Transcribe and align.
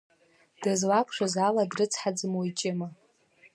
Дызлақәшәаз 0.61 1.35
ала 1.47 1.63
дрыцҳаӡам 1.69 2.33
уи, 2.39 2.49
Ҷыма… 2.57 2.87